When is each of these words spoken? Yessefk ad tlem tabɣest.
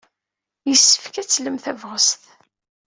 Yessefk 0.69 1.15
ad 1.21 1.27
tlem 1.27 1.57
tabɣest. 1.63 2.21